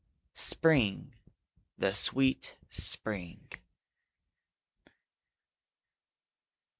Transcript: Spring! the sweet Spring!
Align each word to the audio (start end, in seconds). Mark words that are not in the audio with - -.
Spring! 0.33 1.13
the 1.77 1.93
sweet 1.93 2.57
Spring! 2.71 3.47